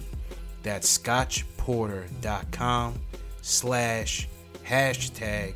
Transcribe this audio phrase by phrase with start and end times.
[0.64, 2.94] That's scotchporter.com
[3.42, 4.30] slash
[4.66, 5.56] hashtag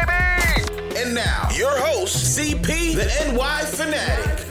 [1.11, 4.47] And now, your host, CP, the NY Fanatic.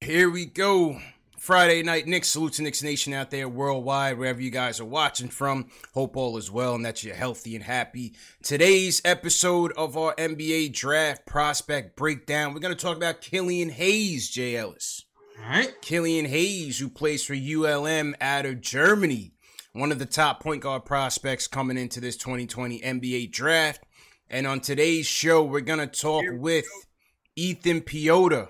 [0.00, 0.98] Here we go.
[1.38, 2.30] Friday night, Knicks.
[2.30, 5.68] Salute to Knicks Nation out there worldwide, wherever you guys are watching from.
[5.94, 8.16] Hope all is well and that you're healthy and happy.
[8.42, 14.28] Today's episode of our NBA draft prospect breakdown, we're going to talk about Killian Hayes,
[14.28, 15.04] Jay Ellis.
[15.40, 15.80] All right.
[15.80, 19.34] Killian Hayes, who plays for ULM out of Germany,
[19.72, 23.84] one of the top point guard prospects coming into this 2020 NBA draft.
[24.30, 26.66] And on today's show, we're going to talk with
[27.36, 28.48] Ethan Piota.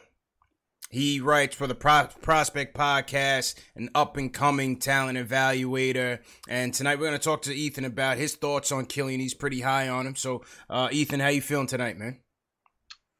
[0.91, 6.21] He writes for the Pro- Prospect Podcast, an up and coming talent evaluator.
[6.49, 9.21] And tonight we're going to talk to Ethan about his thoughts on Killian.
[9.21, 10.17] He's pretty high on him.
[10.17, 12.21] So, uh, Ethan, how you feeling tonight, man?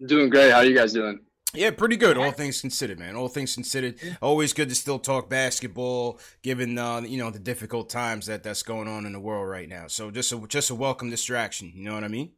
[0.05, 0.51] Doing great.
[0.51, 1.21] How are you guys doing?
[1.55, 2.19] Yeah, pretty good.
[2.19, 3.17] All things considered, man.
[3.17, 7.89] All things considered, always good to still talk basketball, given uh, you know the difficult
[7.89, 9.87] times that that's going on in the world right now.
[9.87, 11.73] So just a just a welcome distraction.
[11.75, 12.33] You know what I mean?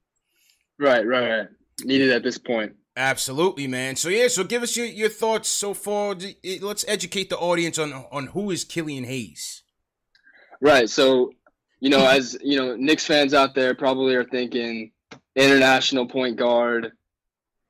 [0.78, 1.48] Right, right, right.
[1.84, 2.74] Needed at this point.
[2.96, 3.96] Absolutely, man.
[3.96, 6.16] So yeah, so give us your, your thoughts so far.
[6.60, 9.62] Let's educate the audience on on who is Killian Hayes.
[10.60, 10.88] Right.
[10.88, 11.32] So,
[11.80, 14.92] you know, as you know, Knicks fans out there probably are thinking
[15.34, 16.92] international point guard,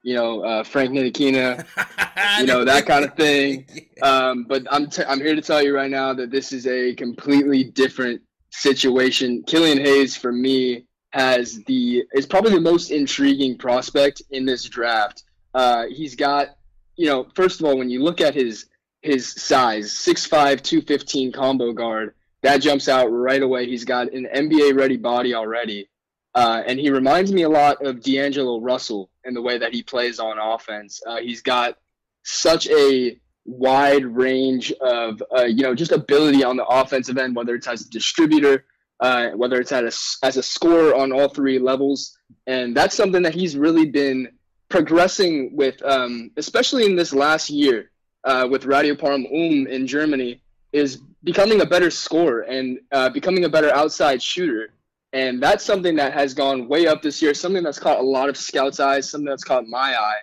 [0.03, 1.66] you know, uh, Frank Ntilikina,
[2.41, 3.66] you know, that kind of thing.
[4.03, 6.94] Um, but I'm t- I'm here to tell you right now that this is a
[6.94, 9.43] completely different situation.
[9.47, 15.25] Killian Hayes, for me, has the is probably the most intriguing prospect in this draft.
[15.55, 16.49] Uh, he's got,
[16.97, 18.66] you know, first of all, when you look at his
[19.03, 23.66] his size, 6'5", 215 combo guard, that jumps out right away.
[23.66, 25.89] He's got an NBA ready body already.
[26.34, 29.82] Uh, and he reminds me a lot of D'Angelo Russell in the way that he
[29.82, 31.00] plays on offense.
[31.06, 31.77] Uh, he's got
[32.22, 37.54] such a wide range of, uh, you know, just ability on the offensive end, whether
[37.54, 38.65] it's as a distributor,
[39.00, 39.92] uh, whether it's at a,
[40.22, 42.16] as a scorer on all three levels.
[42.47, 44.28] And that's something that he's really been
[44.68, 47.91] progressing with, um, especially in this last year
[48.24, 50.42] uh, with Radio Parm Um in Germany,
[50.72, 54.74] is becoming a better scorer and uh, becoming a better outside shooter.
[55.12, 58.28] And that's something that has gone way up this year, something that's caught a lot
[58.28, 60.21] of scouts' eyes, something that's caught my eye.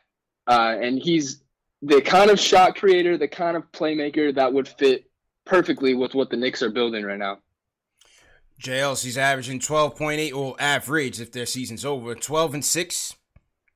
[0.48, 1.44] Uh, and he's
[1.82, 5.10] the kind of shot creator, the kind of playmaker that would fit
[5.46, 7.40] perfectly with what the Knicks are building right now.
[8.62, 12.16] JLC's averaging 12.8 or average if their season's over.
[12.16, 13.16] 12 and 6.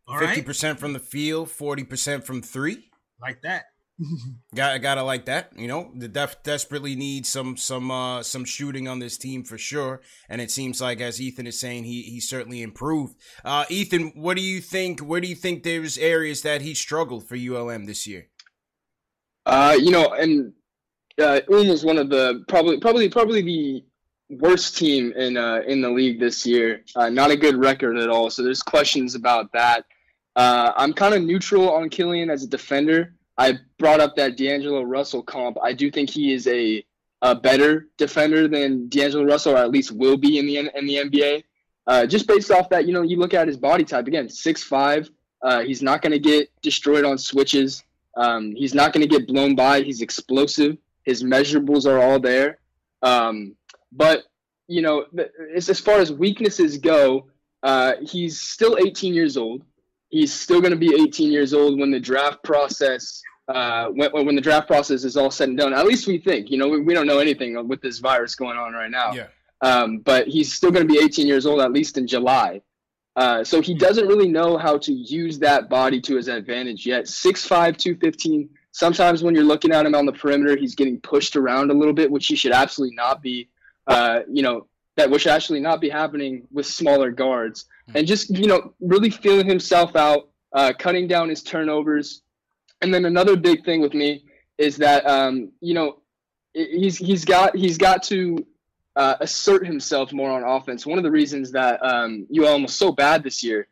[0.07, 0.79] All 50% right.
[0.79, 2.89] from the field, 40% from 3.
[3.21, 3.65] Like that.
[4.55, 5.91] got gotta like that, you know.
[5.95, 10.01] The def desperately needs some some uh some shooting on this team for sure.
[10.29, 13.15] And it seems like as Ethan is saying, he he certainly improved.
[13.43, 17.27] Uh Ethan, what do you think where do you think there's areas that he struggled
[17.27, 18.27] for ULM this year?
[19.45, 20.53] Uh, you know, and
[21.19, 23.83] uh ULM was one of the probably probably probably the
[24.31, 26.83] worst team in uh, in the league this year.
[26.95, 28.29] Uh, not a good record at all.
[28.29, 29.85] So there's questions about that.
[30.35, 33.13] Uh, I'm kind of neutral on Killian as a defender.
[33.41, 35.57] I brought up that D'Angelo Russell comp.
[35.63, 36.85] I do think he is a,
[37.23, 40.97] a better defender than D'Angelo Russell, or at least will be in the in the
[40.97, 41.43] NBA.
[41.87, 44.61] Uh, just based off that, you know, you look at his body type again, six
[44.61, 45.09] five.
[45.41, 47.83] Uh, he's not going to get destroyed on switches.
[48.15, 49.81] Um, he's not going to get blown by.
[49.81, 50.77] He's explosive.
[51.03, 52.59] His measurables are all there.
[53.01, 53.55] Um,
[53.91, 54.25] but
[54.67, 55.07] you know,
[55.55, 57.25] as, as far as weaknesses go,
[57.63, 59.63] uh, he's still 18 years old.
[60.09, 64.35] He's still going to be 18 years old when the draft process uh, when, when
[64.35, 65.73] the draft process is all said and done.
[65.73, 66.49] At least we think.
[66.49, 69.13] You know, we, we don't know anything with this virus going on right now.
[69.13, 69.27] Yeah.
[69.61, 72.61] Um, but he's still going to be 18 years old at least in July.
[73.15, 77.05] Uh, so he doesn't really know how to use that body to his advantage yet.
[77.05, 78.49] 6'5", 215.
[78.71, 81.93] Sometimes when you're looking at him on the perimeter, he's getting pushed around a little
[81.93, 83.49] bit, which he should absolutely not be
[83.87, 84.67] uh, you know,
[84.97, 87.65] that which actually not be happening with smaller guards.
[87.87, 87.97] Hmm.
[87.97, 92.21] And just, you know, really feeling himself out, uh, cutting down his turnovers.
[92.81, 94.25] And then another big thing with me
[94.57, 96.01] is that, um, you know,
[96.53, 98.45] he's he's got he's got to
[98.95, 100.85] uh, assert himself more on offense.
[100.85, 103.67] One of the reasons that um, ULM was so bad this year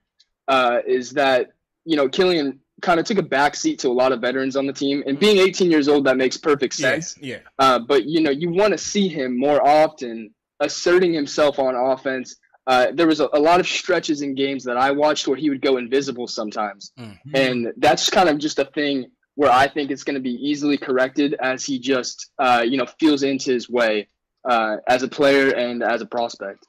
[0.48, 1.52] uh, is that
[1.86, 4.74] you know Killian kind of took a backseat to a lot of veterans on the
[4.74, 5.04] team.
[5.06, 7.18] And being 18 years old, that makes perfect sense.
[7.20, 7.36] Yeah.
[7.36, 7.40] yeah.
[7.58, 12.38] Uh, but you know, you want to see him more often asserting himself on offense.
[12.70, 15.50] Uh, there was a, a, lot of stretches in games that I watched where he
[15.50, 17.36] would go invisible sometimes, mm-hmm.
[17.36, 20.78] and that's kind of just a thing where I think it's going to be easily
[20.78, 24.08] corrected as he just uh, you know feels into his way
[24.46, 26.68] uh, as a player and as a prospect.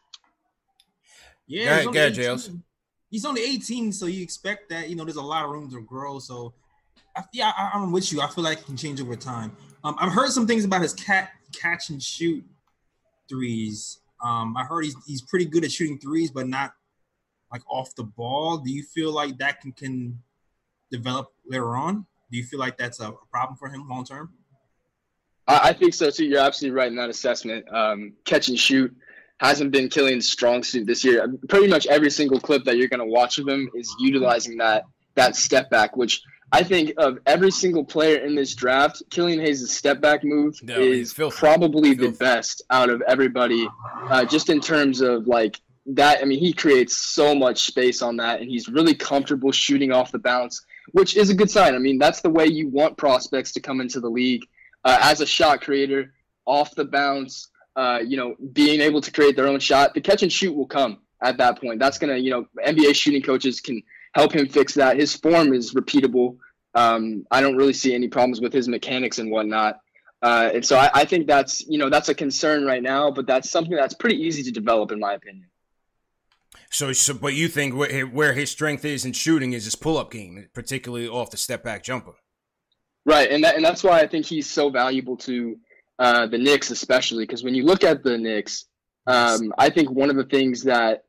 [1.47, 2.51] Yeah, go ahead, Jails
[3.11, 5.83] he's only 18, so you expect that you know there's a lot of room to
[5.83, 6.19] grow.
[6.19, 6.55] So
[7.17, 8.21] I, yeah, I, am with you.
[8.21, 9.57] I feel like he can change over time.
[9.85, 11.31] Um, I've heard some things about his cat
[11.61, 12.45] catch and shoot
[13.29, 13.99] threes.
[14.23, 16.73] Um, I heard he's he's pretty good at shooting threes, but not
[17.53, 18.59] like off the ball.
[18.59, 20.19] Do you feel like that can can
[20.91, 22.07] develop later on?
[22.31, 24.31] Do you feel like that's a problem for him long term?
[25.47, 26.25] I, I think so too.
[26.25, 27.67] You're absolutely right in that assessment.
[27.73, 28.95] Um, catch and shoot
[29.41, 31.27] hasn't been Killian's strong suit this year.
[31.49, 34.85] Pretty much every single clip that you're going to watch of him is utilizing that
[35.17, 36.23] that step back, which
[36.53, 40.79] I think of every single player in this draft, Killian Hayes' step back move no,
[40.81, 43.69] is probably the best out of everybody,
[44.09, 46.21] uh, just in terms of like that.
[46.21, 50.11] I mean, he creates so much space on that, and he's really comfortable shooting off
[50.11, 51.75] the bounce, which is a good sign.
[51.75, 54.43] I mean, that's the way you want prospects to come into the league
[54.85, 56.13] uh, as a shot creator,
[56.47, 60.23] off the bounce, uh, you know, being able to create their own shot, the catch
[60.23, 61.79] and shoot will come at that point.
[61.79, 63.83] That's gonna, you know, NBA shooting coaches can
[64.15, 64.97] help him fix that.
[64.97, 66.39] His form is repeatable.
[66.75, 69.81] Um, I don't really see any problems with his mechanics and whatnot.
[70.23, 73.27] Uh, and so I, I, think that's, you know, that's a concern right now, but
[73.27, 75.47] that's something that's pretty easy to develop, in my opinion.
[76.71, 80.11] So, so but you think where, where his strength is in shooting is his pull-up
[80.11, 82.13] game, particularly off the step-back jumper.
[83.07, 85.57] Right, and that, and that's why I think he's so valuable to
[85.99, 88.67] uh, the Knicks, especially because when you look at the Knicks,
[89.07, 91.05] um, I think one of the things that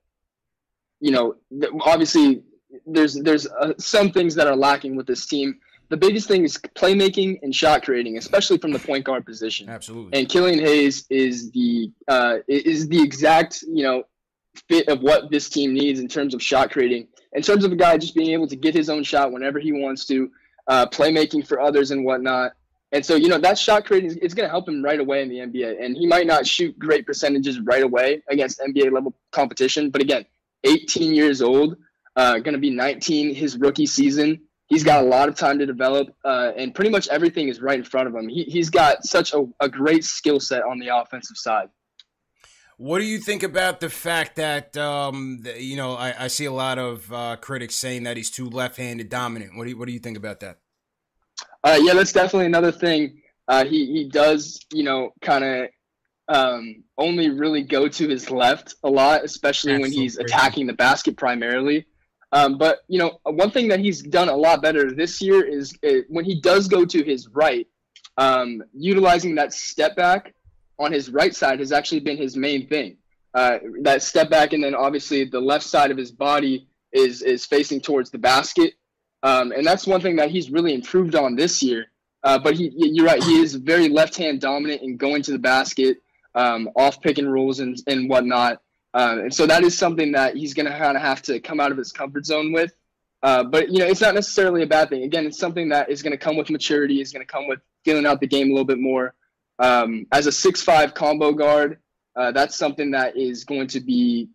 [1.01, 1.35] you know,
[1.81, 2.43] obviously,
[2.85, 5.59] there's there's uh, some things that are lacking with this team.
[5.89, 9.69] The biggest thing is playmaking and shot creating, especially from the point guard position.
[9.69, 10.17] Absolutely.
[10.17, 14.03] And Killian Hayes is the uh, is the exact you know
[14.67, 17.07] fit of what this team needs in terms of shot creating.
[17.33, 19.71] In terms of a guy just being able to get his own shot whenever he
[19.71, 20.29] wants to,
[20.67, 22.53] uh, playmaking for others and whatnot.
[22.93, 25.29] And so, you know, that shot creating is going to help him right away in
[25.29, 25.83] the NBA.
[25.83, 29.89] And he might not shoot great percentages right away against NBA level competition.
[29.89, 30.25] But again,
[30.65, 31.77] 18 years old,
[32.15, 34.41] uh, going to be 19 his rookie season.
[34.67, 37.77] He's got a lot of time to develop, uh, and pretty much everything is right
[37.77, 38.29] in front of him.
[38.29, 41.69] He, he's got such a, a great skill set on the offensive side.
[42.77, 46.51] What do you think about the fact that um, you know I, I, see a
[46.51, 49.55] lot of uh, critics saying that he's too left-handed dominant?
[49.55, 50.57] What do you, what do you think about that?
[51.63, 53.21] Uh, yeah, that's definitely another thing.
[53.47, 55.69] Uh, he he does, you know, kind of
[56.27, 61.17] um, only really go to his left a lot, especially when he's attacking the basket
[61.17, 61.85] primarily.
[62.31, 65.73] Um, but you know, one thing that he's done a lot better this year is
[65.85, 67.67] uh, when he does go to his right.
[68.17, 70.33] um, utilizing that step back
[70.79, 72.97] on his right side has actually been his main thing.
[73.33, 77.45] Uh, that step back, and then obviously the left side of his body is is
[77.45, 78.73] facing towards the basket,
[79.23, 81.85] um, and that's one thing that he's really improved on this year.
[82.23, 85.39] Uh, but he, you're right, he is very left hand dominant in going to the
[85.39, 85.97] basket,
[86.35, 88.61] um, off pick and rolls and and whatnot.
[88.93, 91.59] Uh, and so that is something that he's going to kind of have to come
[91.59, 92.73] out of his comfort zone with.
[93.23, 95.03] Uh, but you know, it's not necessarily a bad thing.
[95.03, 97.01] Again, it's something that is going to come with maturity.
[97.01, 99.13] Is going to come with feeling out the game a little bit more.
[99.59, 101.77] Um, as a six-five combo guard,
[102.15, 104.29] uh, that's something that is going to be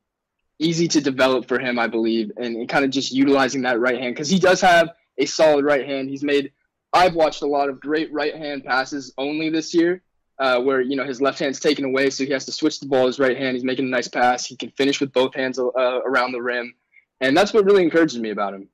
[0.59, 4.01] easy to develop for him, I believe, and, and kind of just utilizing that right
[4.01, 6.09] hand because he does have a solid right hand.
[6.09, 6.53] He's made.
[6.93, 10.03] I've watched a lot of great right hand passes only this year,
[10.39, 12.87] uh, where you know his left hand's taken away, so he has to switch the
[12.87, 13.57] ball his right hand.
[13.57, 14.45] He's making a nice pass.
[14.45, 16.75] He can finish with both hands uh, around the rim,
[17.21, 18.69] and that's what really encourages me about him.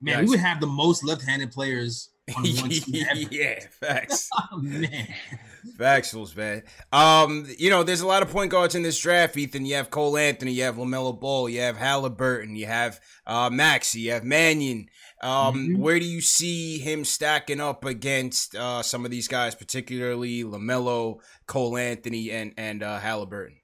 [0.00, 3.28] Man, we would have the most left-handed players on one team.
[3.30, 4.28] yeah, facts.
[4.52, 5.08] oh, man.
[5.76, 6.62] Factuals, man.
[6.92, 9.66] Um, you know, there's a lot of point guards in this draft, Ethan.
[9.66, 14.00] You have Cole Anthony, you have LaMelo Ball, you have Halliburton, you have uh, Maxey,
[14.00, 14.88] you have Mannion.
[15.20, 15.82] Um, mm-hmm.
[15.82, 21.20] Where do you see him stacking up against uh, some of these guys, particularly LaMelo,
[21.46, 23.56] Cole Anthony, and and uh, Halliburton?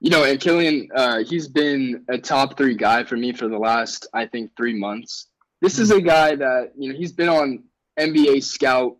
[0.00, 3.58] You know, and Killian, uh, he's been a top three guy for me for the
[3.58, 5.28] last, I think, three months.
[5.60, 7.64] This is a guy that you know he's been on
[7.98, 8.96] NBA scout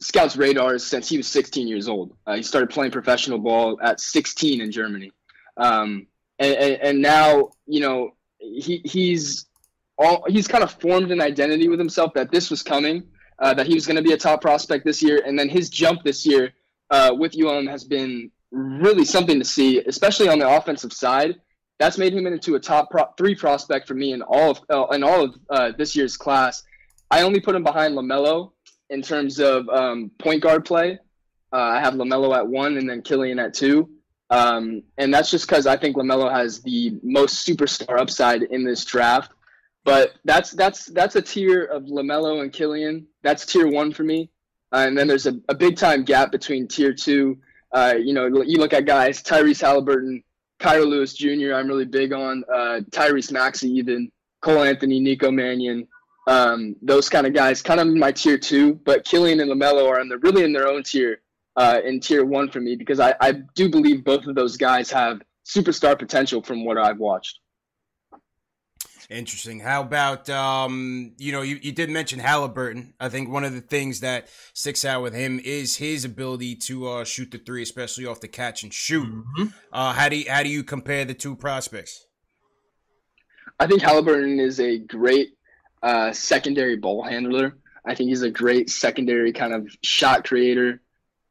[0.00, 2.16] scouts radars since he was 16 years old.
[2.26, 5.12] Uh, he started playing professional ball at 16 in Germany,
[5.56, 6.06] um,
[6.38, 9.46] and, and, and now you know he he's
[10.00, 13.04] all he's kind of formed an identity with himself that this was coming,
[13.38, 15.68] uh, that he was going to be a top prospect this year, and then his
[15.68, 16.52] jump this year
[16.90, 21.36] uh, with UM has been really something to see, especially on the offensive side.
[21.78, 24.86] That's made him into a top pro- three prospect for me in all of uh,
[24.94, 26.62] in all of uh, this year's class.
[27.10, 28.52] I only put him behind Lamelo
[28.88, 30.98] in terms of um, point guard play.
[31.52, 33.90] Uh, I have Lamelo at one, and then Killian at two,
[34.30, 38.84] um, and that's just because I think Lamelo has the most superstar upside in this
[38.84, 39.32] draft.
[39.84, 43.06] But that's that's that's a tier of Lamelo and Killian.
[43.22, 44.30] That's tier one for me,
[44.72, 47.38] uh, and then there's a, a big time gap between tier two
[47.72, 50.22] uh, you know, you look at guys, Tyrese Halliburton,
[50.58, 51.54] Kira Lewis Jr.
[51.54, 54.10] I'm really big on uh, Tyrese Maxey, even
[54.42, 55.86] Cole Anthony, Nico Mannion,
[56.26, 58.74] um, those kind of guys, kind of my tier two.
[58.74, 61.22] But Killian and Lamelo are in the really in their own tier,
[61.56, 64.90] uh, in tier one for me because I, I do believe both of those guys
[64.90, 67.38] have superstar potential from what I've watched.
[69.10, 69.58] Interesting.
[69.58, 72.94] How about um, you know, you, you did mention Halliburton.
[73.00, 76.88] I think one of the things that sticks out with him is his ability to
[76.88, 79.08] uh, shoot the three, especially off the catch and shoot.
[79.08, 79.46] Mm-hmm.
[79.72, 82.06] Uh, how do you, how do you compare the two prospects?
[83.58, 85.30] I think Halliburton is a great
[85.82, 87.56] uh, secondary ball handler.
[87.84, 90.82] I think he's a great secondary kind of shot creator.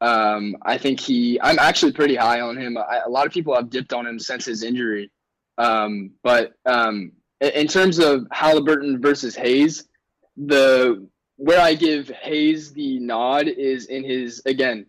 [0.02, 1.40] Um, I think he.
[1.40, 2.76] I'm actually pretty high on him.
[2.76, 5.10] I, a lot of people have dipped on him since his injury,
[5.56, 9.88] um, but um, in terms of Halliburton versus Hayes,
[10.36, 11.06] the
[11.36, 14.86] where I give Hayes the nod is in his again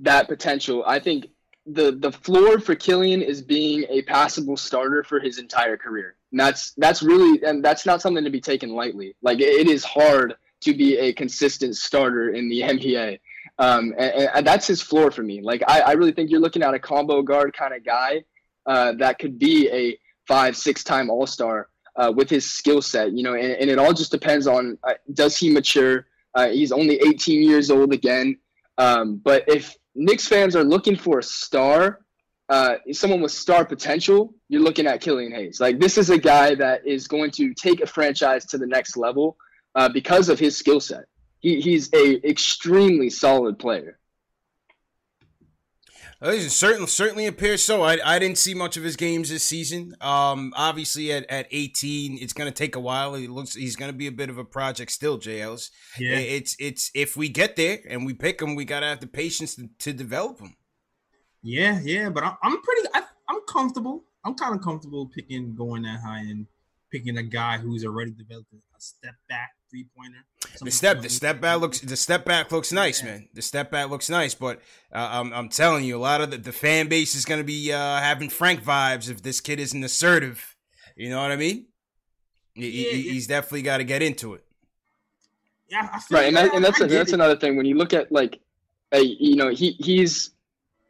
[0.00, 0.84] that potential.
[0.86, 1.26] I think
[1.66, 6.16] the the floor for Killian is being a passable starter for his entire career.
[6.30, 9.16] And that's that's really and that's not something to be taken lightly.
[9.22, 13.20] Like it is hard to be a consistent starter in the NBA.
[13.58, 15.42] Um, and, and, that's his floor for me.
[15.42, 18.24] Like I, I really think you're looking at a combo guard kind of guy
[18.66, 23.12] uh, that could be a five, six time All Star uh, with his skill set,
[23.12, 26.06] you know, and, and, it all just depends on uh, does he mature.
[26.34, 28.38] Uh, he's only 18 years old again,
[28.78, 32.00] um, but if Knicks fans are looking for a star,
[32.48, 35.60] uh, someone with star potential, you're looking at Killian Hayes.
[35.60, 38.96] Like this is a guy that is going to take a franchise to the next
[38.96, 39.36] level
[39.74, 41.04] uh, because of his skill set.
[41.40, 43.98] He, he's a extremely solid player.
[46.24, 47.82] It certainly certainly appears so.
[47.82, 49.96] I, I didn't see much of his games this season.
[50.00, 53.14] Um, obviously at, at 18, it's going to take a while.
[53.14, 55.18] He looks he's going to be a bit of a project still.
[55.18, 55.70] JLs.
[55.98, 56.16] Yeah.
[56.16, 59.08] It's it's if we get there and we pick him, we got to have the
[59.08, 60.54] patience to, to develop him.
[61.42, 62.88] Yeah, yeah, but I'm, I'm pretty.
[62.94, 64.04] I, I'm comfortable.
[64.24, 66.46] I'm kind of comfortable picking going that high and
[66.92, 68.52] picking a guy who's already developed
[68.82, 70.24] step back three pointer.
[70.60, 73.10] The step, the step back looks, the step back looks nice, yeah.
[73.10, 73.28] man.
[73.32, 74.60] The step back looks nice, but
[74.92, 77.44] uh, I'm, I'm telling you, a lot of the, the fan base is going to
[77.44, 80.56] be uh, having Frank vibes if this kid isn't assertive.
[80.96, 81.66] You know what I mean?
[82.54, 84.44] He, yeah, he, he's definitely got to get into it.
[85.68, 87.14] Yeah, right, and, that, and that's a, that's it.
[87.14, 88.40] another thing when you look at like,
[88.92, 90.32] a, you know, he he's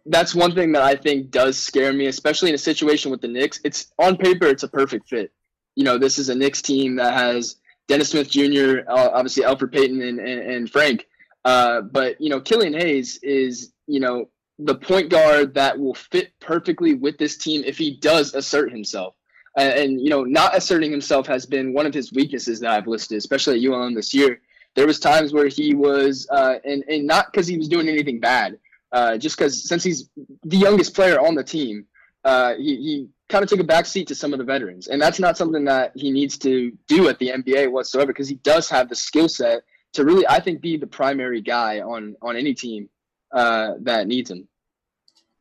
[0.06, 3.28] that's one thing that I think does scare me, especially in a situation with the
[3.28, 3.60] Knicks.
[3.62, 5.30] It's on paper, it's a perfect fit.
[5.76, 7.56] You know, this is a Knicks team that has
[7.88, 11.06] Dennis Smith Jr., uh, obviously Elfrid Payton and, and, and Frank.
[11.44, 16.32] Uh, but you know, Killian Hayes is you know the point guard that will fit
[16.40, 19.14] perfectly with this team if he does assert himself.
[19.56, 22.86] Uh, and you know, not asserting himself has been one of his weaknesses that I've
[22.86, 24.40] listed, especially at ULM this year.
[24.74, 28.20] There was times where he was, uh, and and not because he was doing anything
[28.20, 28.58] bad,
[28.92, 30.08] uh, just because since he's
[30.44, 31.84] the youngest player on the team,
[32.24, 35.18] uh, he, he kind of took a backseat to some of the veterans, and that's
[35.18, 38.88] not something that he needs to do at the NBA whatsoever because he does have
[38.88, 39.62] the skill set
[39.94, 42.90] to really, I think, be the primary guy on on any team
[43.32, 44.48] uh, that needs him.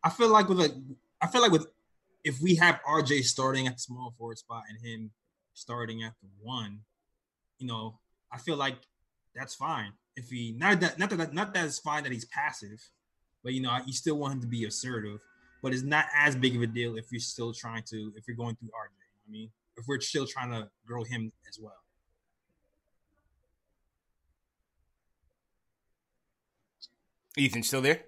[0.03, 0.81] I feel like with a,
[1.21, 1.67] I feel like with
[2.24, 5.12] if we have RJ starting at the small forward spot and him
[5.53, 6.79] starting at the one,
[7.60, 8.00] you know,
[8.31, 8.77] I feel like
[9.36, 9.93] that's fine.
[10.15, 12.79] If he not that not that not that it's fine that he's passive,
[13.43, 15.19] but you know, you still want him to be assertive.
[15.62, 18.38] But it's not as big of a deal if you're still trying to if you're
[18.38, 19.27] going through RJ.
[19.27, 21.74] I mean, if we're still trying to grow him as well.
[27.38, 28.01] Ethan, still there?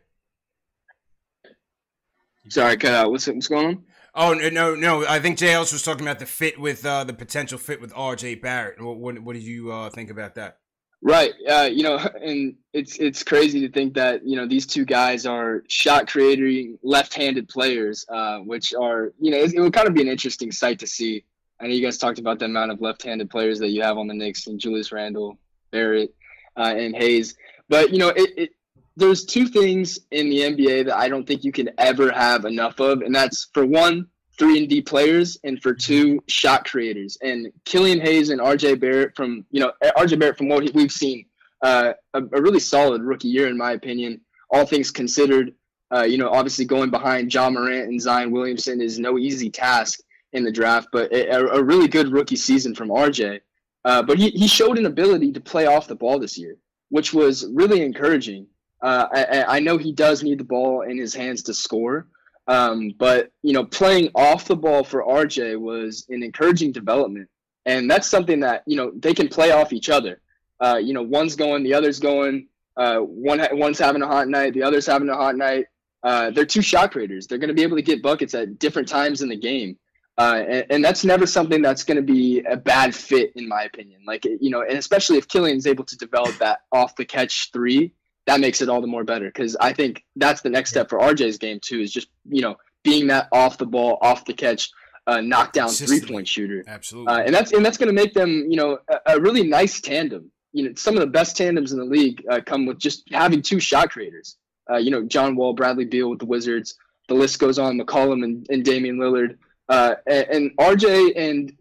[2.50, 3.12] Sorry, cut out.
[3.12, 3.84] What's what's going on?
[4.16, 5.06] Oh no, no.
[5.08, 8.42] I think JLs was talking about the fit with uh, the potential fit with RJ
[8.42, 8.82] Barrett.
[8.82, 10.60] What what, what did you uh, think about that?
[11.04, 11.34] Right.
[11.48, 15.26] Uh, you know, and it's it's crazy to think that you know these two guys
[15.26, 19.94] are shot creating left-handed players, uh, which are you know it, it would kind of
[19.94, 21.26] be an interesting sight to see.
[21.60, 24.08] I know you guys talked about the amount of left-handed players that you have on
[24.08, 25.38] the Knicks, and Julius Randle,
[25.72, 26.14] Barrett,
[26.58, 27.36] uh, and Hayes.
[27.68, 28.50] But you know, it, it
[28.96, 32.80] there's two things in the NBA that I don't think you can ever have enough
[32.80, 37.18] of, and that's for one, three and D players, and for two, shot creators.
[37.22, 41.26] And Killian Hayes and RJ Barrett from you know RJ Barrett from what we've seen,
[41.62, 44.22] uh, a, a, really solid rookie year in my opinion.
[44.50, 45.54] All things considered,
[45.92, 50.02] uh, you know, obviously going behind Ja Morant and Zion Williamson is no easy task
[50.34, 53.40] in the draft, but a, a really good rookie season from RJ.
[53.86, 56.58] Uh, but he, he showed an ability to play off the ball this year,
[56.90, 58.48] which was really encouraging.
[58.82, 62.08] Uh, I, I, know he does need the ball in his hands to score,
[62.48, 67.30] um, but you know, playing off the ball for RJ was an encouraging development,
[67.66, 70.22] and that's something that you know they can play off each other.
[70.60, 72.48] Uh, you know, one's going, the other's going.
[72.76, 75.66] Uh, one one's having a hot night, the other's having a hot night.
[76.04, 77.28] Uh, they're two shot creators.
[77.28, 79.78] They're going to be able to get buckets at different times in the game.
[80.18, 83.64] Uh, and, and, that's never something that's going to be a bad fit, in my
[83.64, 84.02] opinion.
[84.06, 87.94] Like, you know, and especially if Killian's able to develop that off the catch three,
[88.26, 91.00] that makes it all the more better because I think that's the next step for
[91.00, 94.72] RJ's game too is just you know being that off the ball, off the catch,
[95.08, 96.64] uh, knockdown three point shooter.
[96.68, 99.44] Absolutely, uh, and that's and that's going to make them you know a, a, really
[99.44, 100.32] nice tandem.
[100.54, 103.42] You know, some of the best tandems in the league uh, come with just having
[103.42, 104.38] two shot creators.
[104.70, 106.76] Uh, you know, John Wall, Bradley Beal with the Wizards.
[107.10, 107.78] The list goes on.
[107.78, 109.38] McCollum and, and Damian Lillard.
[109.68, 111.54] Uh, and, and, RJ and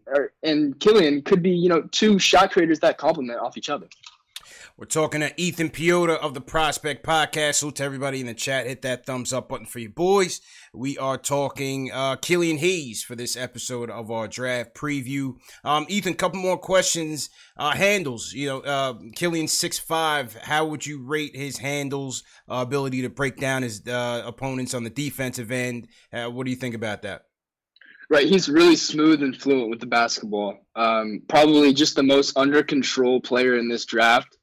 [0.42, 3.86] and Killian could be you know two shot creators that complement off each other.
[4.78, 7.56] We're talking to Ethan Piota of the Prospect Podcast.
[7.56, 8.66] Salute to everybody in the chat.
[8.66, 10.40] Hit that thumbs up button for you boys.
[10.72, 15.34] We are talking uh, Killian Hayes for this episode of our draft preview.
[15.62, 17.28] Um, Ethan, couple more questions.
[17.54, 20.34] Uh, handles, you know, uh, Killian six five.
[20.36, 24.84] How would you rate his handles uh, ability to break down his uh, opponents on
[24.84, 25.88] the defensive end?
[26.10, 27.26] Uh, what do you think about that?
[28.08, 30.58] Right, he's really smooth and fluent with the basketball.
[30.74, 34.38] Um, probably just the most under control player in this draft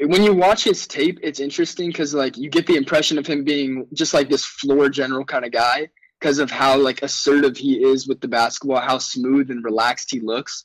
[0.00, 3.44] when you watch his tape, it's interesting because like you get the impression of him
[3.44, 7.82] being just like this floor general kind of guy because of how like assertive he
[7.82, 10.64] is with the basketball, how smooth and relaxed he looks.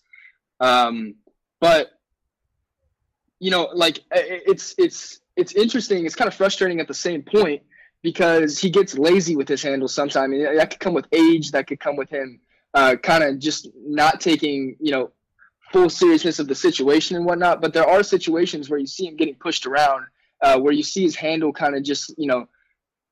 [0.59, 1.15] Um,
[1.59, 1.89] but
[3.39, 6.05] you know, like it's it's it's interesting.
[6.05, 7.63] It's kind of frustrating at the same point
[8.01, 10.33] because he gets lazy with his handle sometimes.
[10.43, 11.51] that could come with age.
[11.51, 12.41] That could come with him
[12.73, 15.11] uh, kind of just not taking you know
[15.71, 17.61] full seriousness of the situation and whatnot.
[17.61, 20.05] But there are situations where you see him getting pushed around,
[20.41, 22.47] uh, where you see his handle kind of just you know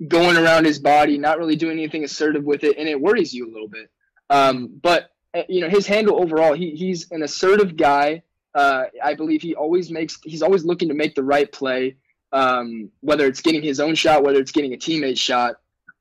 [0.08, 3.48] going around his body, not really doing anything assertive with it, and it worries you
[3.48, 3.90] a little bit.
[4.30, 8.24] Um, but uh, you know his handle overall, he he's an assertive guy.
[8.54, 11.96] Uh, I believe he always makes he's always looking to make the right play,
[12.32, 15.56] um, whether it's getting his own shot, whether it's getting a teammate shot.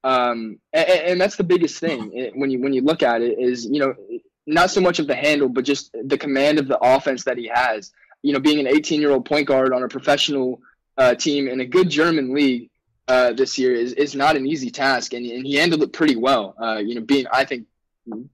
[0.04, 3.40] Um, and, and, that's the biggest thing eh, when you when you look at it
[3.40, 3.94] is you know
[4.46, 7.50] not so much of the handle, but just the command of the offense that he
[7.52, 7.92] has.
[8.22, 10.61] You know, being an 18 year old point guard on a professional
[10.96, 12.70] uh, team in a good German league
[13.09, 16.16] uh, this year is, is not an easy task, and, and he handled it pretty
[16.16, 16.54] well.
[16.61, 17.66] Uh, you know, being I think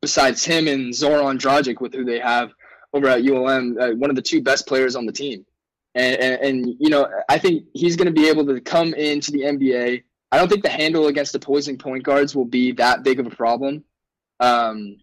[0.00, 2.52] besides him and Zoran Dragic, with who they have
[2.92, 5.44] over at ULM, uh, one of the two best players on the team.
[5.94, 9.30] And, and, and you know, I think he's going to be able to come into
[9.30, 10.02] the NBA.
[10.30, 13.30] I don't think the handle against opposing point guards will be that big of a
[13.30, 13.84] problem.
[14.40, 14.98] Um,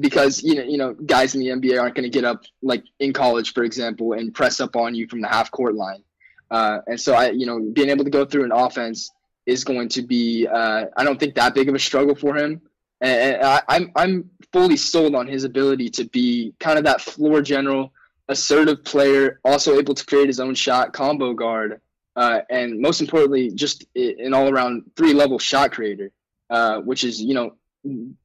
[0.00, 2.84] because you know you know guys in the NBA aren't going to get up like
[3.00, 6.02] in college, for example, and press up on you from the half court line.
[6.50, 9.10] Uh, and so I, you know, being able to go through an offense
[9.46, 12.60] is going to be, uh, I don't think that big of a struggle for him.
[13.00, 17.42] And I, I'm I'm fully sold on his ability to be kind of that floor
[17.42, 17.92] general,
[18.28, 21.82] assertive player, also able to create his own shot, combo guard,
[22.16, 26.10] uh, and most importantly, just an all around three level shot creator,
[26.48, 27.54] uh, which is you know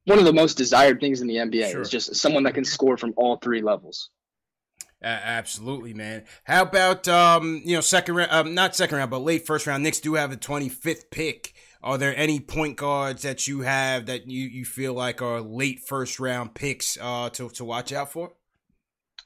[0.04, 1.80] one of the most desired things in the NBA sure.
[1.80, 4.10] is just someone that can score from all three levels.
[5.02, 6.24] Uh, absolutely, man.
[6.44, 9.82] How about um, you know second round, um, not second round, but late first round.
[9.82, 11.54] Knicks do have the twenty fifth pick.
[11.82, 15.80] Are there any point guards that you have that you, you feel like are late
[15.80, 18.32] first round picks uh, to to watch out for?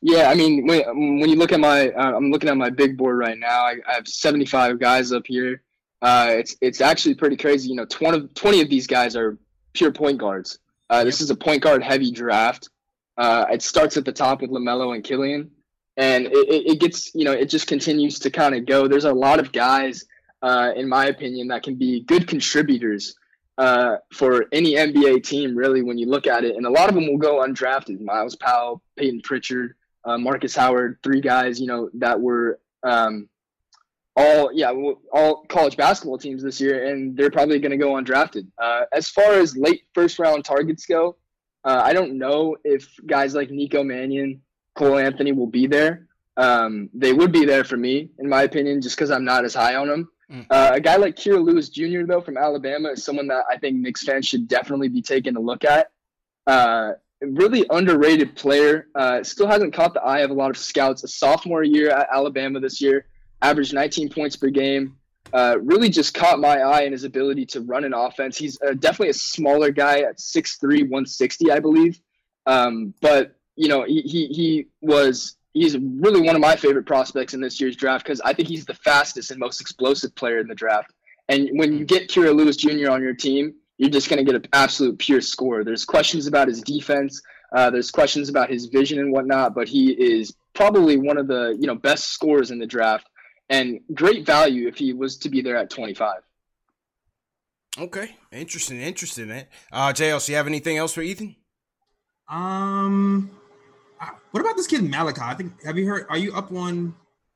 [0.01, 0.83] Yeah, I mean when
[1.21, 3.61] when you look at my, uh, I'm looking at my big board right now.
[3.65, 5.63] I, I have 75 guys up here.
[6.01, 7.69] Uh, it's it's actually pretty crazy.
[7.69, 9.39] You know, 20 20 of these guys are
[9.77, 10.59] pure point guards.
[10.91, 12.71] Uh, this is a point guard heavy draft.
[13.17, 15.51] Uh, it starts at the top with Lamelo and Killian
[15.97, 18.87] and it, it gets you know it just continues to kind of go.
[18.87, 20.05] There's a lot of guys,
[20.43, 23.17] uh, in my opinion, that can be good contributors
[23.59, 25.57] uh, for any NBA team.
[25.57, 28.01] Really, when you look at it, and a lot of them will go undrafted.
[28.01, 32.61] Myles Powell, Payton Pritchard, uh, Marcus Howard, three guys you know that were.
[32.83, 33.29] Um,
[34.17, 34.73] all yeah,
[35.13, 38.47] all college basketball teams this year, and they're probably going to go undrafted.
[38.59, 41.17] Uh, as far as late first round targets go,
[41.65, 44.41] uh, I don't know if guys like Nico Mannion,
[44.75, 46.09] Cole Anthony will be there.
[46.37, 49.55] Um, they would be there for me, in my opinion, just because I'm not as
[49.55, 50.09] high on them.
[50.31, 50.47] Mm.
[50.51, 53.77] Uh, a guy like Kira Lewis Jr., though, from Alabama, is someone that I think
[53.77, 55.91] Knicks fans should definitely be taking a look at.
[56.47, 58.89] Uh, really underrated player.
[58.95, 61.05] Uh, still hasn't caught the eye of a lot of scouts.
[61.05, 63.07] A sophomore year at Alabama this year,
[63.43, 64.97] averaged 19 points per game.
[65.33, 68.39] Uh, really just caught my eye in his ability to run an offense.
[68.39, 72.01] He's uh, definitely a smaller guy at 6'3", 160, I believe.
[72.47, 77.35] Um, but you know, he, he, he was he's really one of my favorite prospects
[77.35, 80.47] in this year's draft because I think he's the fastest and most explosive player in
[80.47, 80.93] the draft.
[81.29, 82.91] And when you get Kira Lewis Jr.
[82.91, 85.65] on your team, you're just going to get an absolute pure score.
[85.65, 87.21] There's questions about his defense.
[87.55, 91.57] Uh, there's questions about his vision and whatnot, but he is probably one of the
[91.59, 93.09] you know best scorers in the draft
[93.49, 96.23] and great value if he was to be there at 25.
[97.79, 99.47] Okay, interesting, interesting, man.
[99.71, 101.37] Uh, JL, you have anything else for Ethan?
[102.29, 103.31] Um,
[104.31, 105.21] what about this kid Malachi?
[105.23, 106.07] I think have you heard?
[106.09, 106.95] Are you up on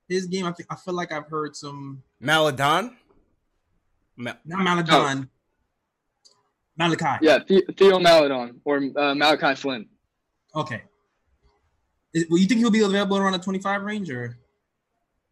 [0.09, 0.47] his game?
[0.47, 2.97] I think I feel like I've heard some Maledon.
[4.17, 5.29] Ma- Not Maledon.
[5.29, 6.35] Oh.
[6.77, 7.19] Malachi.
[7.27, 7.39] Yeah,
[7.77, 9.87] Theo Maledon or uh, Malachi Flynn.
[10.55, 10.83] Okay.
[12.15, 14.39] Is, well, you think he'll be available around the 25 range or?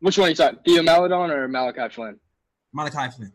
[0.00, 0.58] Which one are you talking?
[0.64, 2.18] Theo Maledon or Malachi Flynn?
[2.72, 3.32] Malachi Flynn.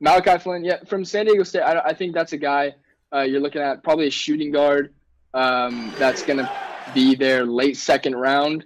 [0.00, 1.62] Malachi Flynn, yeah, from San Diego State.
[1.62, 2.74] I, I think that's a guy
[3.14, 4.94] uh, you're looking at probably a shooting guard
[5.34, 6.50] um, that's going to
[6.94, 8.64] be there late second round.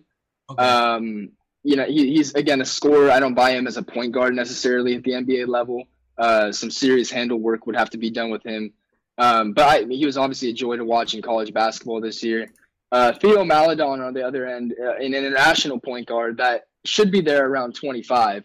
[0.50, 0.62] Okay.
[0.62, 1.30] Um,
[1.62, 3.10] you know, he, he's again a scorer.
[3.10, 5.84] I don't buy him as a point guard necessarily at the NBA level.
[6.16, 8.72] Uh, some serious handle work would have to be done with him.
[9.18, 12.50] Um, but I, he was obviously a joy to watch in college basketball this year.
[12.92, 17.20] Uh, Theo Maledon on the other end, uh, an international point guard that should be
[17.20, 18.44] there around 25,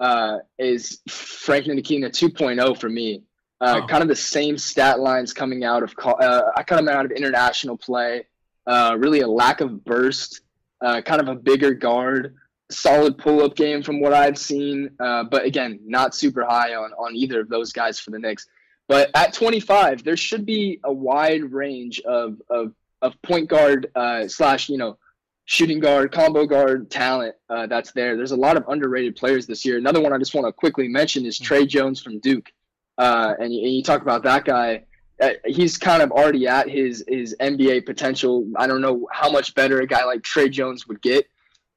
[0.00, 3.22] uh, is Frank Ntilikina 2.0 for me.
[3.60, 3.86] Uh, oh.
[3.86, 8.26] Kind of the same stat lines coming out of uh, coming out of international play.
[8.66, 10.42] Uh, really a lack of burst,
[10.80, 12.34] uh, kind of a bigger guard,
[12.70, 14.90] solid pull up game from what I've seen.
[14.98, 18.46] Uh, but again, not super high on on either of those guys for the Knicks.
[18.86, 24.26] But at 25, there should be a wide range of of, of point guard uh,
[24.26, 24.98] slash you know
[25.44, 28.16] shooting guard, combo guard talent uh, that's there.
[28.16, 29.76] There's a lot of underrated players this year.
[29.76, 32.50] Another one I just want to quickly mention is Tre Jones from Duke.
[32.96, 34.84] Uh, and, you, and, you, talk about that guy.
[35.20, 38.48] Uh, he's kind of already at his his NBA potential.
[38.56, 41.28] I don't know how much better a guy like Tre Jones would get.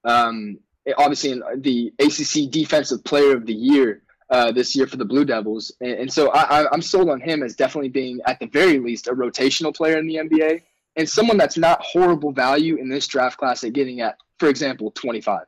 [0.03, 0.59] Um,
[0.97, 5.25] obviously, in the ACC Defensive Player of the Year uh, this year for the Blue
[5.25, 8.79] Devils, and, and so I, I'm sold on him as definitely being at the very
[8.79, 10.61] least a rotational player in the NBA
[10.97, 14.91] and someone that's not horrible value in this draft class at getting at, for example,
[14.91, 15.41] 25.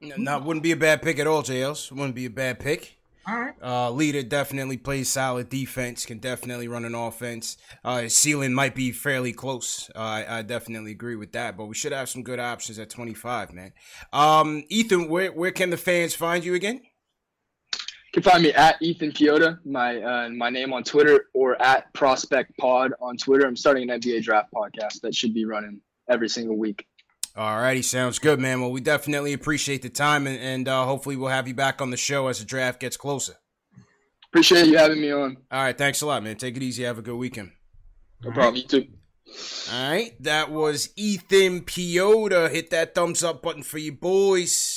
[0.00, 1.90] No, wouldn't be a bad pick at all, JLs.
[1.90, 2.96] Wouldn't be a bad pick.
[3.28, 3.54] All right.
[3.60, 6.06] Uh, leader definitely plays solid defense.
[6.06, 7.56] Can definitely run an offense.
[7.84, 9.90] Uh, his ceiling might be fairly close.
[9.96, 11.56] Uh, I, I, definitely agree with that.
[11.56, 13.72] But we should have some good options at 25, man.
[14.12, 16.82] Um, Ethan, where where can the fans find you again?
[18.16, 21.92] You can find me at Ethan Piota, my uh, my name on Twitter, or at
[21.92, 23.46] Prospect Pod on Twitter.
[23.46, 26.86] I'm starting an NBA draft podcast that should be running every single week.
[27.36, 28.62] All righty, sounds good, man.
[28.62, 31.90] Well, we definitely appreciate the time, and, and uh, hopefully we'll have you back on
[31.90, 33.34] the show as the draft gets closer.
[34.32, 35.36] Appreciate you having me on.
[35.50, 36.36] All right, thanks a lot, man.
[36.36, 36.84] Take it easy.
[36.84, 37.52] Have a good weekend.
[38.24, 38.56] No problem.
[38.56, 38.86] You too.
[39.70, 42.50] All right, that was Ethan Piota.
[42.50, 44.75] Hit that thumbs up button for you boys.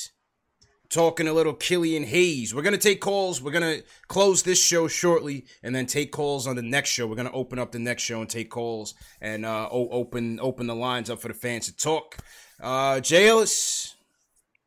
[0.89, 2.54] Talking a little Killian Hayes.
[2.56, 3.41] We're gonna take calls.
[3.43, 7.06] We're gonna close this show shortly, and then take calls on the next show.
[7.06, 10.73] We're gonna open up the next show and take calls and uh, open open the
[10.73, 12.17] lines up for the fans to talk.
[12.60, 13.93] Uh, Jailus,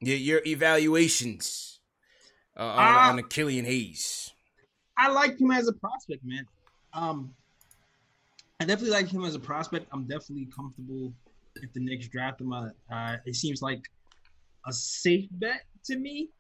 [0.01, 1.81] your, your evaluations
[2.57, 4.33] uh, on, uh, on the Killian Hayes.
[4.97, 6.47] I like him as a prospect, man.
[6.95, 7.35] Um,
[8.61, 9.89] I definitely like him as a prospect.
[9.93, 11.13] I'm definitely comfortable
[11.57, 12.53] if the Knicks draft him.
[12.53, 13.91] Uh, uh, it seems like
[14.67, 16.31] a safe bet to me.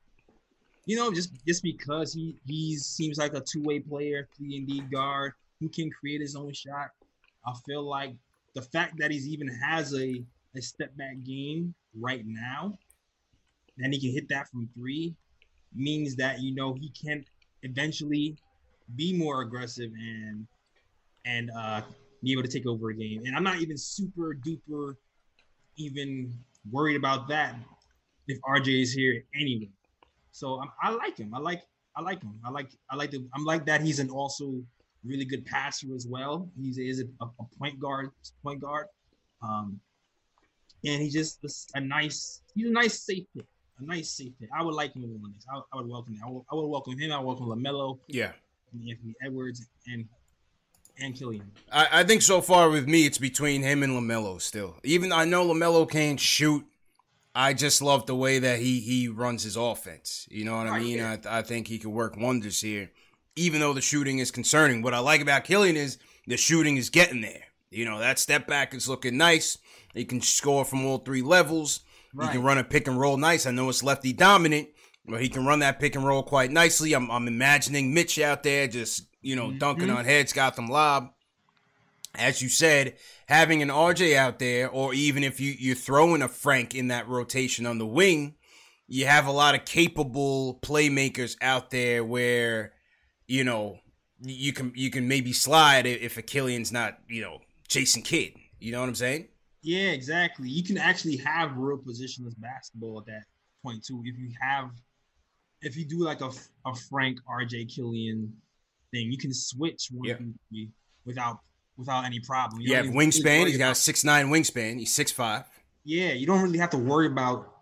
[0.86, 4.66] You know, just just because he he seems like a two way player, three and
[4.66, 6.90] D guard, who can create his own shot.
[7.46, 8.14] I feel like
[8.54, 10.24] the fact that he's even has a
[10.56, 12.76] a step back game right now,
[13.78, 15.14] and he can hit that from three,
[15.74, 17.24] means that you know he can
[17.62, 18.36] eventually
[18.96, 20.46] be more aggressive and
[21.24, 21.82] and uh,
[22.24, 23.22] be able to take over a game.
[23.24, 24.96] And I'm not even super duper
[25.78, 26.36] even
[26.70, 27.54] worried about that
[28.28, 29.68] if RJ is here anyway.
[30.30, 31.34] So I'm, I like him.
[31.34, 31.62] I like
[31.96, 32.34] I like him.
[32.44, 33.82] I like I like the I'm like that.
[33.82, 34.62] He's an also
[35.04, 36.48] really good passer as well.
[36.60, 38.10] He's is a, a, point guard
[38.42, 38.86] point guard,
[39.42, 39.80] um,
[40.84, 43.44] and he's just a nice he's a nice safe pick.
[43.78, 44.48] A nice safe pick.
[44.56, 45.44] I would like him in the Knicks.
[45.52, 46.22] I, I would welcome him.
[46.24, 47.12] I would, I would welcome him.
[47.12, 47.98] I would welcome Lamelo.
[48.06, 48.32] Yeah.
[48.74, 50.06] Anthony Edwards and
[50.98, 51.50] and Killian.
[51.70, 54.40] I, I think so far with me, it's between him and Lamelo.
[54.40, 56.64] Still, even I know Lamelo can't shoot.
[57.34, 60.26] I just love the way that he he runs his offense.
[60.30, 61.00] You know what I mean?
[61.00, 62.90] I, I think he could work wonders here,
[63.36, 64.82] even though the shooting is concerning.
[64.82, 67.44] What I like about Killian is the shooting is getting there.
[67.70, 69.58] You know that step back is looking nice.
[69.94, 71.80] He can score from all three levels.
[72.14, 72.26] Right.
[72.26, 73.46] He can run a pick and roll nice.
[73.46, 74.68] I know it's lefty dominant,
[75.06, 76.92] but he can run that pick and roll quite nicely.
[76.92, 79.58] I'm I'm imagining Mitch out there just you know, mm-hmm.
[79.58, 81.10] dunking on heads, got them lob.
[82.14, 82.96] As you said,
[83.26, 87.08] having an RJ out there, or even if you, you're throwing a Frank in that
[87.08, 88.34] rotation on the wing,
[88.86, 92.72] you have a lot of capable playmakers out there where,
[93.26, 93.78] you know,
[94.20, 98.34] you can you can maybe slide if a Killian's not, you know, Jason Kidd.
[98.60, 99.28] You know what I'm saying?
[99.62, 100.48] Yeah, exactly.
[100.48, 103.24] You can actually have real positionless basketball at that
[103.64, 104.02] point too.
[104.04, 104.70] If you have,
[105.62, 106.30] if you do like a,
[106.66, 108.32] a Frank RJ Killian
[108.92, 109.10] thing.
[109.10, 110.64] You can switch one yeah.
[111.04, 111.38] without
[111.82, 112.60] without any problem.
[112.60, 113.46] You yeah, wingspan.
[113.46, 114.78] He's got a six nine wingspan.
[114.78, 115.44] He's six five.
[115.84, 117.52] Yeah, you don't really have to worry about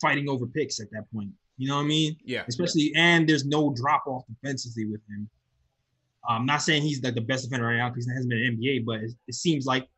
[0.00, 1.30] fighting over picks at that point.
[1.58, 2.16] You know what I mean?
[2.24, 2.44] Yeah.
[2.48, 3.00] Especially yeah.
[3.00, 5.28] and there's no drop off defensively with him.
[6.28, 8.58] I'm not saying he's like the best defender right now because he hasn't been in
[8.58, 9.88] NBA, but it, it, seems like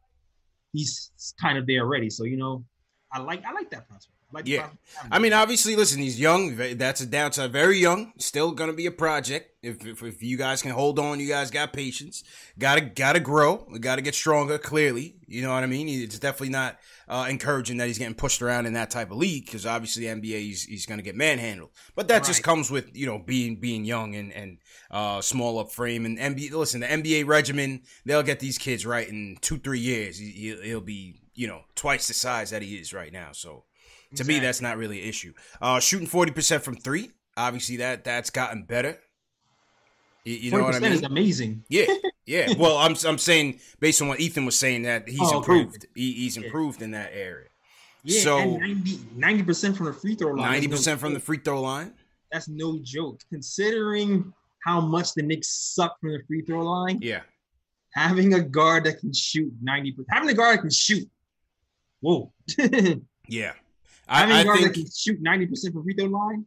[0.72, 2.10] he's kind of there already.
[2.10, 2.64] So you know,
[3.12, 4.17] I like I like that prospect.
[4.30, 4.68] Like yeah,
[5.10, 6.54] I mean, obviously, listen, he's young.
[6.76, 7.50] That's a downside.
[7.50, 8.12] Very young.
[8.18, 9.54] Still gonna be a project.
[9.62, 12.24] If, if, if you guys can hold on, you guys got patience.
[12.58, 13.66] Gotta gotta grow.
[13.80, 14.58] Gotta get stronger.
[14.58, 15.88] Clearly, you know what I mean.
[15.88, 19.46] It's definitely not uh, encouraging that he's getting pushed around in that type of league
[19.46, 21.70] because obviously NBA he's, he's gonna get manhandled.
[21.94, 22.24] But that right.
[22.24, 24.58] just comes with you know being being young and and
[24.90, 26.52] uh, small up frame and NBA.
[26.52, 30.18] Listen, the NBA regimen they'll get these kids right in two three years.
[30.18, 33.30] He, he'll be you know twice the size that he is right now.
[33.32, 33.64] So
[34.10, 34.34] to exactly.
[34.34, 35.32] me, that's not really an issue.
[35.60, 38.98] Uh, shooting forty percent from three, obviously that that's gotten better.
[40.24, 40.92] You, you know what I mean?
[40.92, 41.64] Is amazing.
[41.68, 41.86] Yeah,
[42.26, 42.52] yeah.
[42.58, 45.84] well, I'm I'm saying based on what Ethan was saying that he's oh, improved.
[45.84, 45.92] Okay.
[45.94, 46.84] He, he's improved yeah.
[46.84, 47.48] in that area.
[48.04, 48.56] Yeah, so
[49.16, 50.52] 90 percent from the free throw line.
[50.52, 51.92] Ninety percent from the free throw line.
[52.32, 54.32] That's no joke, considering
[54.64, 56.98] how much the Knicks suck from the free throw line.
[57.00, 57.20] Yeah,
[57.92, 61.08] having a guard that can shoot ninety having a guard that can shoot.
[62.00, 62.32] Whoa.
[63.28, 63.54] yeah,
[64.08, 66.46] I, mean, guard think, can shoot ninety percent from free throw line.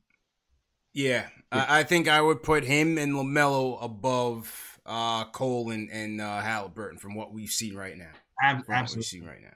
[0.93, 1.65] Yeah, yeah.
[1.69, 6.41] I, I, think I would put him and Lamelo above uh, Cole and, and uh,
[6.41, 8.11] Halliburton from what we've seen right now.
[8.41, 9.53] Ab- absolutely, seen right now.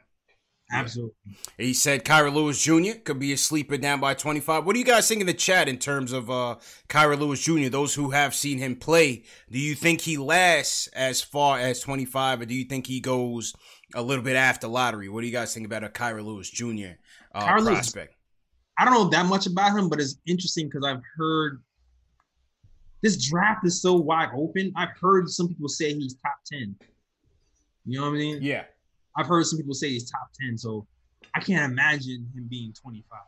[0.72, 1.14] Absolutely.
[1.28, 1.36] Yeah.
[1.58, 3.00] He said Kira Lewis Jr.
[3.00, 4.66] could be a sleeper down by 25.
[4.66, 6.56] What do you guys think in the chat in terms of uh,
[6.90, 9.24] Kira Lewis Jr., those who have seen him play?
[9.52, 13.54] Do you think he lasts as far as 25, or do you think he goes
[13.94, 15.08] a little bit after lottery?
[15.08, 16.96] What do you guys think about a Kira Lewis Jr
[17.36, 18.16] uh, Carlos, prospect.
[18.78, 21.62] I don't know that much about him, but it's interesting because I've heard
[23.02, 24.74] this draft is so wide open.
[24.76, 26.76] I've heard some people say he's top 10.
[27.86, 28.40] You know what I mean?
[28.42, 28.64] Yeah.
[29.16, 30.58] I've heard some people say he's top 10.
[30.58, 30.88] So
[31.36, 33.20] I can't imagine him being 25.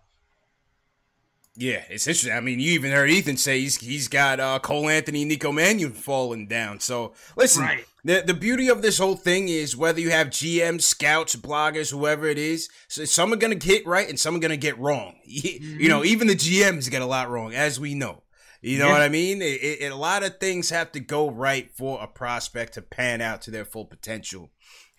[1.59, 2.33] Yeah, it's interesting.
[2.33, 5.91] I mean, you even heard Ethan say he's he's got uh, Cole Anthony, Nico Mannion
[5.91, 6.79] falling down.
[6.79, 7.83] So listen, right.
[8.03, 12.27] the the beauty of this whole thing is whether you have GM, scouts, bloggers, whoever
[12.27, 15.15] it is, so some are gonna get right and some are gonna get wrong.
[15.27, 15.79] Mm-hmm.
[15.79, 18.23] You know, even the GMs get a lot wrong, as we know.
[18.61, 18.93] You know yeah.
[18.93, 19.41] what I mean?
[19.41, 23.21] It, it, a lot of things have to go right for a prospect to pan
[23.21, 24.51] out to their full potential.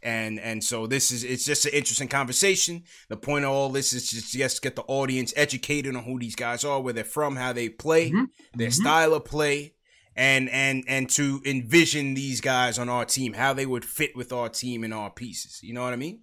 [0.02, 2.84] And and so this is it's just an interesting conversation.
[3.08, 6.36] The point of all this is just just get the audience educated on who these
[6.36, 8.24] guys are, where they're from, how they play, mm-hmm.
[8.54, 8.82] their mm-hmm.
[8.82, 9.74] style of play,
[10.14, 14.32] and and and to envision these guys on our team, how they would fit with
[14.32, 15.60] our team and our pieces.
[15.62, 16.20] You know what I mean?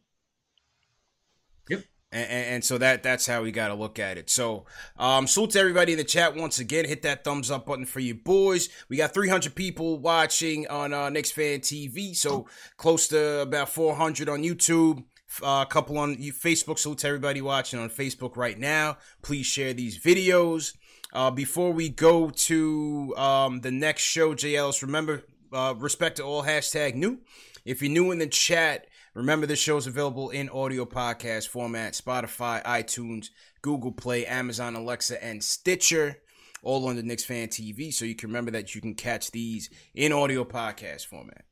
[2.15, 4.30] And, and, so that that's how we got to look at it.
[4.30, 4.65] So,
[4.97, 6.86] um, salute to everybody in the chat once again.
[6.86, 8.69] Hit that thumbs up button for you boys.
[8.88, 12.47] We got 300 people watching on uh, Knicks Fan TV, so
[12.78, 15.04] close to about 400 on YouTube.
[15.43, 16.80] Uh, a couple on Facebook.
[16.80, 18.97] Salute to everybody watching on Facebook right now.
[19.21, 20.78] Please share these videos.
[21.12, 26.43] Uh, before we go to um, the next show, JLs, remember, uh, respect to all
[26.43, 27.19] hashtag new.
[27.65, 31.93] If you're new in the chat, Remember, this show is available in audio podcast format
[31.93, 33.30] Spotify, iTunes,
[33.62, 36.17] Google Play, Amazon, Alexa, and Stitcher,
[36.62, 37.93] all on the Knicks Fan TV.
[37.93, 41.45] So you can remember that you can catch these in audio podcast format.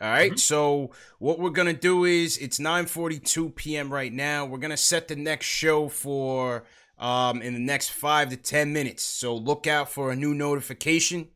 [0.00, 0.38] All right, mm-hmm.
[0.38, 3.92] so what we're gonna do is it's 9:42 p.m.
[3.92, 4.44] right now.
[4.44, 6.64] We're gonna set the next show for
[6.98, 9.04] um, in the next five to ten minutes.
[9.04, 11.28] So look out for a new notification.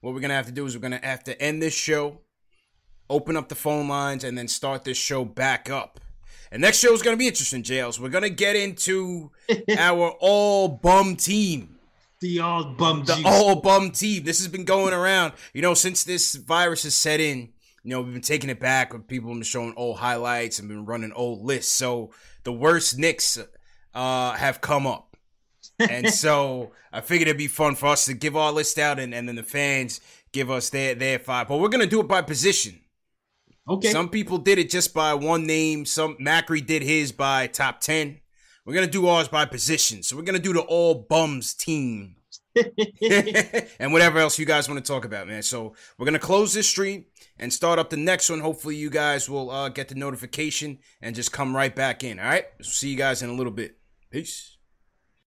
[0.00, 2.20] What we're gonna have to do is we're gonna have to end this show
[3.10, 6.00] open up the phone lines, and then start this show back up.
[6.50, 8.00] And next show is going to be interesting, Jails.
[8.00, 9.30] We're going to get into
[9.76, 11.78] our all bum team.
[12.20, 14.24] The all bum The all bum team.
[14.24, 17.50] This has been going around, you know, since this virus has set in.
[17.84, 20.84] You know, we've been taking it back with people been showing old highlights and been
[20.84, 21.72] running old lists.
[21.72, 22.10] So
[22.42, 23.38] the worst Knicks
[23.94, 25.16] uh, have come up.
[25.78, 29.14] and so I figured it'd be fun for us to give our list out and,
[29.14, 30.00] and then the fans
[30.32, 31.48] give us their, their five.
[31.48, 32.80] But we're going to do it by position.
[33.68, 33.90] Okay.
[33.90, 35.84] Some people did it just by one name.
[35.84, 38.20] Some Macri did his by top ten.
[38.64, 40.02] We're gonna do ours by position.
[40.02, 42.16] So we're gonna do the all bums team.
[43.78, 45.42] and whatever else you guys want to talk about, man.
[45.42, 47.04] So we're gonna close this stream
[47.38, 48.40] and start up the next one.
[48.40, 52.18] Hopefully, you guys will uh, get the notification and just come right back in.
[52.18, 52.46] All right.
[52.62, 53.78] See you guys in a little bit.
[54.10, 54.56] Peace.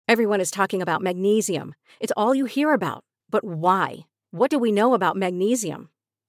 [0.07, 1.74] Everyone is talking about magnesium.
[2.01, 3.05] It's all you hear about.
[3.29, 4.07] But why?
[4.31, 5.90] What do we know about magnesium?